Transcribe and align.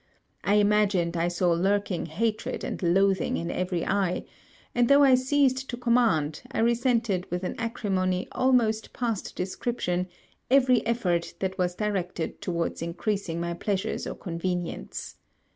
I 0.43 0.55
imagined 0.55 1.15
I 1.15 1.27
saw 1.27 1.51
lurking 1.51 2.07
hatred 2.07 2.63
and 2.63 2.81
loathing 2.81 3.37
in 3.37 3.51
every 3.51 3.85
eye; 3.85 4.25
and, 4.73 4.87
though 4.87 5.03
I 5.03 5.13
ceased 5.13 5.69
to 5.69 5.77
command, 5.77 6.41
I 6.51 6.57
resented 6.61 7.29
with 7.29 7.43
an 7.43 7.53
acrimony 7.59 8.27
almost 8.31 8.93
past 8.93 9.35
description 9.35 10.07
every 10.49 10.83
effort 10.87 11.35
that 11.37 11.59
was 11.59 11.75
directed 11.75 12.41
towards 12.41 12.81
increasing 12.81 13.39
my 13.39 13.53
pleasures 13.53 14.07
or 14.07 14.15
convenience. 14.15 15.17